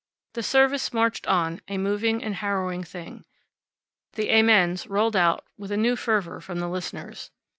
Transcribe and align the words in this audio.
The 0.33 0.41
service 0.41 0.91
marched 0.93 1.27
on, 1.27 1.61
a 1.67 1.77
moving 1.77 2.23
and 2.23 2.37
harrowing 2.37 2.83
thing. 2.83 3.23
The 4.13 4.31
amens 4.33 4.87
rolled 4.87 5.15
out 5.15 5.45
with 5.59 5.71
a 5.71 5.77
new 5.77 5.95
fervor 5.95 6.41
from 6.41 6.59
the 6.59 6.67
listeners. 6.69 7.29